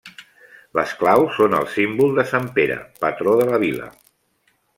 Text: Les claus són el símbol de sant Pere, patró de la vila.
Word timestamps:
Les 0.77 0.93
claus 1.01 1.37
són 1.41 1.55
el 1.57 1.67
símbol 1.73 2.17
de 2.21 2.25
sant 2.33 2.49
Pere, 2.57 2.79
patró 3.05 3.37
de 3.43 3.47
la 3.53 3.61
vila. 3.67 3.93